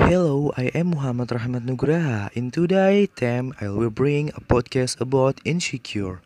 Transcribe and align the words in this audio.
Hello, 0.00 0.50
I 0.56 0.72
am 0.72 0.96
Muhammad 0.96 1.28
Rahmat 1.28 1.68
Nugraha. 1.68 2.32
In 2.32 2.50
today's 2.50 3.12
theme, 3.14 3.52
I 3.60 3.68
will 3.68 3.92
bring 3.92 4.30
a 4.32 4.40
podcast 4.40 4.96
about 4.98 5.38
insecure. 5.44 6.22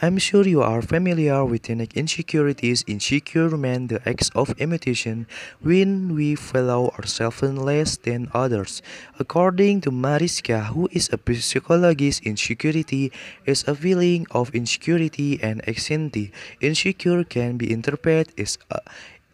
I'm 0.00 0.16
sure 0.18 0.46
you 0.46 0.62
are 0.62 0.80
familiar 0.80 1.44
with 1.44 1.64
the 1.64 1.88
insecurities. 1.98 2.84
Insecure 2.86 3.56
mean 3.58 3.88
the 3.88 4.00
acts 4.08 4.30
of 4.36 4.54
imitation 4.62 5.26
when 5.60 6.14
we 6.14 6.36
follow 6.36 6.94
ourselves 6.94 7.42
less 7.42 7.96
than 7.96 8.30
others. 8.32 8.80
According 9.18 9.82
to 9.82 9.90
Mariska, 9.90 10.70
who 10.70 10.88
is 10.92 11.10
a 11.10 11.18
psychologist, 11.34 12.22
insecurity 12.22 13.10
is 13.44 13.66
a 13.66 13.74
feeling 13.74 14.26
of 14.30 14.54
insecurity 14.54 15.42
and 15.42 15.66
anxiety. 15.66 16.30
Insecure 16.60 17.24
can 17.24 17.56
be 17.56 17.72
interpreted 17.72 18.30
as 18.38 18.56
a 18.70 18.80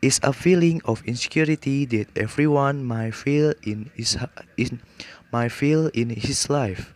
is 0.02 0.18
a 0.22 0.32
feeling 0.32 0.82
of 0.84 1.02
insecurity 1.06 1.86
that 1.86 2.10
everyone 2.18 2.84
might 2.84 3.14
feel 3.14 3.54
in 3.62 3.90
his 3.94 4.18
in 4.58 4.82
might 5.32 5.54
feel 5.54 5.86
in 5.94 6.10
his 6.10 6.50
life. 6.50 6.92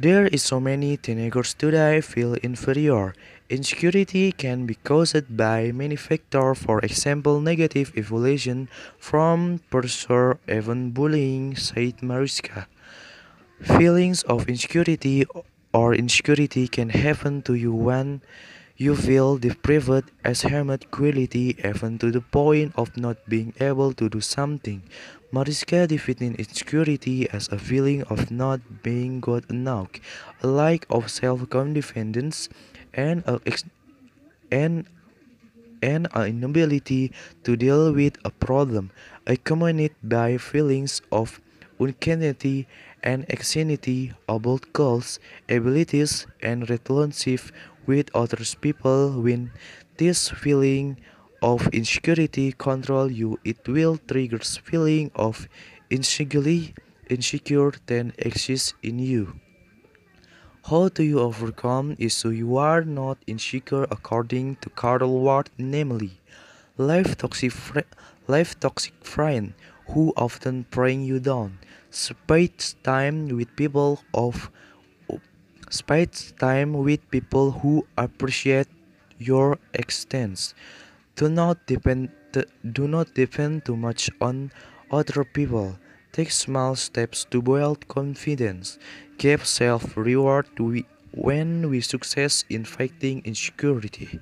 There 0.00 0.26
is 0.26 0.42
so 0.42 0.58
many 0.58 0.96
teenagers 0.96 1.52
today 1.52 2.00
feel 2.00 2.32
inferior. 2.40 3.12
Insecurity 3.50 4.32
can 4.32 4.64
be 4.64 4.80
caused 4.80 5.36
by 5.36 5.72
many 5.76 5.94
factors, 5.94 6.56
for 6.56 6.80
example, 6.80 7.38
negative 7.38 7.92
evaluation 7.94 8.70
from 8.96 9.60
pressure, 9.68 10.40
even 10.48 10.92
bullying, 10.96 11.54
said 11.54 12.02
Mariska. 12.02 12.66
Feelings 13.60 14.22
of 14.24 14.48
insecurity 14.48 15.26
or 15.74 15.94
insecurity 15.94 16.66
can 16.66 16.88
happen 16.88 17.42
to 17.42 17.52
you 17.52 17.74
when 17.74 18.22
you 18.80 18.96
feel 18.96 19.36
deprived 19.36 20.08
as 20.24 20.40
harmed 20.40 20.90
quality 20.90 21.54
even 21.62 21.98
to 22.00 22.10
the 22.10 22.22
point 22.22 22.72
of 22.80 22.96
not 22.96 23.18
being 23.28 23.52
able 23.60 23.92
to 23.92 24.08
do 24.08 24.22
something. 24.22 24.80
Mariska 25.30 25.86
defined 25.86 26.40
insecurity 26.40 27.28
as 27.28 27.46
a 27.52 27.58
feeling 27.58 28.00
of 28.08 28.30
not 28.30 28.82
being 28.82 29.20
good 29.20 29.44
enough, 29.50 29.90
a 30.42 30.46
lack 30.46 30.86
of 30.88 31.10
self-confidence, 31.10 32.48
and 32.94 33.22
a 33.28 33.36
and 34.50 34.88
and 35.82 36.08
an 36.16 36.40
inability 36.40 37.12
to 37.44 37.56
deal 37.60 37.92
with 37.92 38.16
a 38.24 38.30
problem, 38.30 38.90
accompanied 39.26 39.92
by 40.02 40.38
feelings 40.38 41.02
of 41.12 41.38
uncertainty 41.78 42.66
and 43.02 43.24
anxiety 43.32 44.12
about 44.28 44.72
goals, 44.72 45.18
abilities, 45.48 46.26
and 46.42 46.68
relationships 46.68 47.52
with 47.86 48.14
other 48.14 48.38
people. 48.60 49.22
When 49.22 49.52
this 49.96 50.28
feeling 50.28 50.98
of 51.42 51.68
insecurity 51.68 52.52
control 52.52 53.10
you, 53.10 53.38
it 53.44 53.66
will 53.68 53.96
trigger 53.96 54.38
feeling 54.38 55.10
of 55.14 55.48
insecurity, 55.90 56.74
insecure 57.08 57.72
that 57.86 58.12
exists 58.18 58.74
in 58.82 58.98
you. 58.98 59.40
How 60.68 60.88
do 60.88 61.02
you 61.02 61.20
overcome 61.20 61.96
is 61.98 62.14
so 62.14 62.28
you 62.28 62.56
are 62.56 62.84
not 62.84 63.18
insecure 63.26 63.84
according 63.84 64.56
to 64.56 64.68
Carl 64.70 65.08
Ward, 65.20 65.50
namely, 65.58 66.20
life 66.76 67.16
toxic, 67.16 67.52
life 68.28 68.60
toxic 68.60 68.94
friend 69.02 69.54
who 69.88 70.12
often 70.16 70.66
bring 70.70 71.02
you 71.02 71.18
down. 71.18 71.58
Spend 71.90 72.74
time 72.84 73.28
with 73.28 73.56
people 73.56 74.04
of 74.14 74.50
spend 75.70 76.36
time 76.38 76.74
with 76.74 77.00
people 77.10 77.50
who 77.52 77.86
appreciate 77.96 78.68
your 79.18 79.58
extents. 79.72 80.54
Do 81.16 81.28
not 81.28 81.66
depend 81.66 82.10
do 82.62 82.86
not 82.86 83.14
depend 83.14 83.64
too 83.64 83.76
much 83.76 84.10
on 84.20 84.52
other 84.90 85.24
people. 85.24 85.78
Take 86.12 86.30
small 86.30 86.74
steps 86.74 87.24
to 87.30 87.40
build 87.40 87.86
confidence. 87.88 88.78
Give 89.18 89.46
self 89.46 89.96
reward 89.96 90.46
when 91.12 91.70
we 91.70 91.80
success 91.80 92.44
in 92.50 92.64
fighting 92.64 93.22
insecurity. 93.24 94.20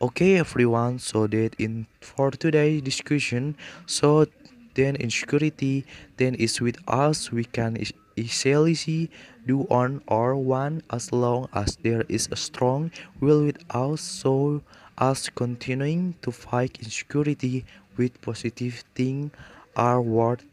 Okay 0.00 0.38
everyone, 0.38 0.98
so 0.98 1.26
that 1.26 1.54
in 1.58 1.86
for 2.00 2.30
today's 2.30 2.82
discussion, 2.82 3.56
so 3.86 4.26
then 4.74 4.94
insecurity 4.94 5.84
then 6.18 6.34
is 6.34 6.60
with 6.60 6.78
us 6.86 7.32
we 7.32 7.44
can 7.44 7.76
easily 8.18 9.10
do 9.46 9.66
on 9.70 10.02
our 10.08 10.34
one 10.36 10.82
as 10.90 11.12
long 11.12 11.48
as 11.52 11.76
there 11.82 12.04
is 12.08 12.28
a 12.30 12.36
strong 12.36 12.90
will 13.20 13.44
with 13.44 13.58
us 13.70 14.00
so 14.00 14.62
us 14.98 15.28
continuing 15.28 16.14
to 16.22 16.30
fight 16.32 16.78
insecurity 16.82 17.64
with 17.96 18.20
positive 18.20 18.84
things 18.94 19.30
are 19.76 20.02
worth 20.02 20.44